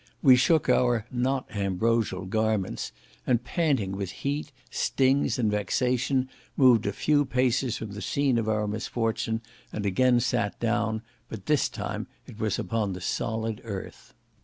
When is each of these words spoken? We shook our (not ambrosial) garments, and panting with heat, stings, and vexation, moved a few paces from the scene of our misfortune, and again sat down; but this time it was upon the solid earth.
We 0.23 0.35
shook 0.35 0.67
our 0.67 1.05
(not 1.11 1.45
ambrosial) 1.51 2.25
garments, 2.25 2.91
and 3.27 3.43
panting 3.43 3.91
with 3.91 4.09
heat, 4.09 4.51
stings, 4.71 5.37
and 5.37 5.51
vexation, 5.51 6.27
moved 6.57 6.87
a 6.87 6.91
few 6.91 7.23
paces 7.23 7.77
from 7.77 7.91
the 7.91 8.01
scene 8.01 8.39
of 8.39 8.49
our 8.49 8.65
misfortune, 8.67 9.41
and 9.71 9.85
again 9.85 10.19
sat 10.19 10.59
down; 10.59 11.03
but 11.29 11.45
this 11.45 11.69
time 11.69 12.07
it 12.25 12.39
was 12.39 12.57
upon 12.57 12.93
the 12.93 12.99
solid 12.99 13.61
earth. 13.63 14.15